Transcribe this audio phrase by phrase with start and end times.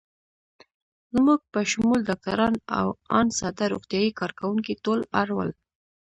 [1.13, 2.87] زموږ په شمول ډاکټران او
[3.19, 5.49] آن ساده روغتیايي کارکوونکي ټول اړ ول.